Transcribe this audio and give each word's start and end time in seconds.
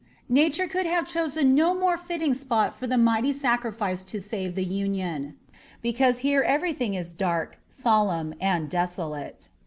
Nature 0.29 0.65
could 0.65 0.87
have 0.87 1.05
chosen 1.05 1.53
no 1.53 1.75
more 1.75 1.95
fitting 1.95 2.33
spot 2.33 2.73
for 2.75 2.87
the 2.87 2.97
mighty 2.97 3.31
sacrifice 3.31 4.03
to 4.03 4.19
save 4.19 4.55
the 4.55 4.63
Union, 4.63 5.35
because 5.83 6.17
here 6.25 6.41
everything 6.41 6.95
is 6.95 7.13
dark, 7.13 7.59
solemn 7.67 8.33
and 8.41 8.67
desolate. 8.67 9.49